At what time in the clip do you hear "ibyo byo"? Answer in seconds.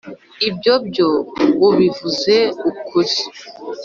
0.49-1.07